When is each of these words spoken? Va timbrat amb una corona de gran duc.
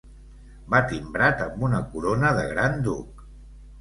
Va 0.73 0.79
timbrat 0.93 1.43
amb 1.47 1.67
una 1.67 1.81
corona 1.93 2.33
de 2.41 2.47
gran 2.55 2.83
duc. 2.89 3.27